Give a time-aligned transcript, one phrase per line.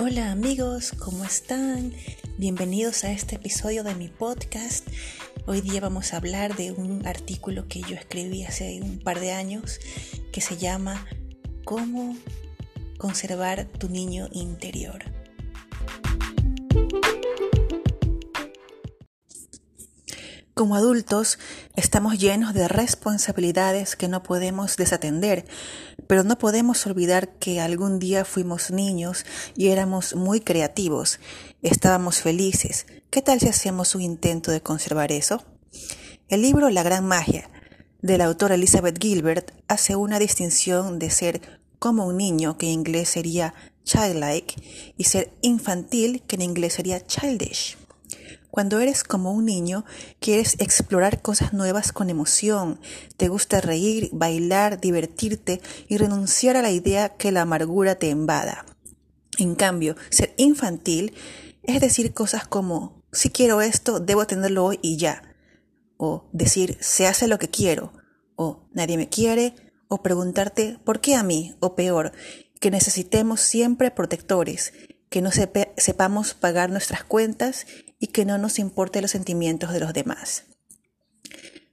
[0.00, 1.92] Hola amigos, ¿cómo están?
[2.36, 4.86] Bienvenidos a este episodio de mi podcast.
[5.44, 9.32] Hoy día vamos a hablar de un artículo que yo escribí hace un par de
[9.32, 9.80] años
[10.30, 11.04] que se llama
[11.64, 12.16] ¿Cómo
[12.96, 15.17] conservar tu niño interior?
[20.58, 21.38] Como adultos
[21.76, 25.44] estamos llenos de responsabilidades que no podemos desatender,
[26.08, 29.24] pero no podemos olvidar que algún día fuimos niños
[29.54, 31.20] y éramos muy creativos,
[31.62, 32.86] estábamos felices.
[33.08, 35.44] ¿Qué tal si hacemos un intento de conservar eso?
[36.28, 37.48] El libro La Gran Magia
[38.02, 42.72] de la autora Elizabeth Gilbert hace una distinción de ser como un niño, que en
[42.72, 43.54] inglés sería
[43.84, 44.60] childlike,
[44.96, 47.76] y ser infantil, que en inglés sería childish.
[48.50, 49.84] Cuando eres como un niño,
[50.20, 52.80] quieres explorar cosas nuevas con emoción,
[53.16, 58.64] te gusta reír, bailar, divertirte y renunciar a la idea que la amargura te invada.
[59.38, 61.14] En cambio, ser infantil
[61.62, 65.22] es decir cosas como, si quiero esto, debo tenerlo hoy y ya.
[65.98, 67.92] O decir, se hace lo que quiero.
[68.36, 69.54] O nadie me quiere.
[69.88, 71.56] O preguntarte, ¿por qué a mí?
[71.60, 72.12] O peor,
[72.58, 74.72] que necesitemos siempre protectores,
[75.10, 77.66] que no sepamos pagar nuestras cuentas
[77.98, 80.44] y que no nos importe los sentimientos de los demás.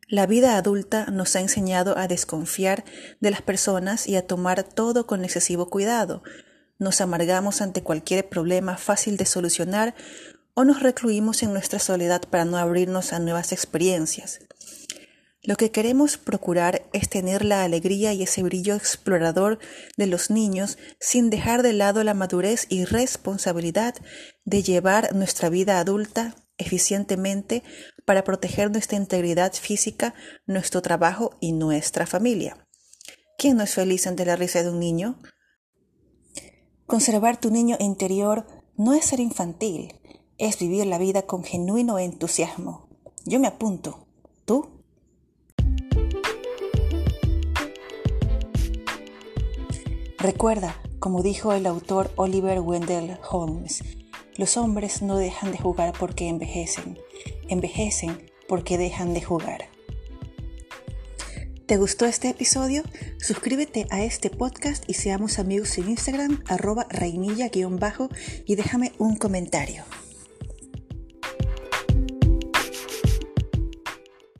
[0.07, 2.85] La vida adulta nos ha enseñado a desconfiar
[3.19, 6.21] de las personas y a tomar todo con excesivo cuidado.
[6.77, 9.95] Nos amargamos ante cualquier problema fácil de solucionar
[10.53, 14.39] o nos recluimos en nuestra soledad para no abrirnos a nuevas experiencias.
[15.45, 19.59] Lo que queremos procurar es tener la alegría y ese brillo explorador
[19.95, 23.93] de los niños sin dejar de lado la madurez y responsabilidad
[24.43, 27.61] de llevar nuestra vida adulta eficientemente
[28.05, 30.15] para proteger nuestra integridad física,
[30.47, 32.65] nuestro trabajo y nuestra familia.
[33.37, 35.21] ¿Quién no es feliz ante la risa de un niño?
[36.87, 39.99] Conservar tu niño interior no es ser infantil,
[40.39, 42.89] es vivir la vida con genuino entusiasmo.
[43.25, 44.07] Yo me apunto.
[44.45, 44.74] ¿Tú?
[50.25, 53.83] Recuerda, como dijo el autor Oliver Wendell Holmes,
[54.37, 56.97] los hombres no dejan de jugar porque envejecen,
[57.47, 59.65] envejecen porque dejan de jugar.
[61.67, 62.81] ¿Te gustó este episodio?
[63.19, 68.09] Suscríbete a este podcast y seamos amigos en Instagram, arroba reinilla-bajo
[68.47, 69.83] y déjame un comentario.